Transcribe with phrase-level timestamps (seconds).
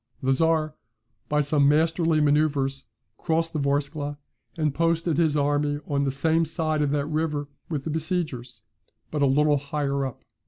[0.23, 0.73] The Czar,
[1.29, 2.85] by some masterly manoeuvres,
[3.19, 4.17] crossed the Vorskla,
[4.57, 8.61] and posted his army on the same side of that river with the besiegers,
[9.11, 10.23] but a little higher up.